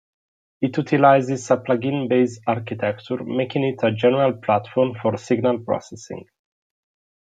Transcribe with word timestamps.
It 0.63 0.75
utilizes 0.77 1.51
a 1.51 1.57
plug-in 1.57 2.07
based 2.07 2.41
architecture 2.47 3.23
making 3.23 3.63
it 3.65 3.83
a 3.83 3.91
general 3.91 4.33
platform 4.33 4.95
for 4.99 5.15
signal 5.15 5.59
processing. 5.59 6.25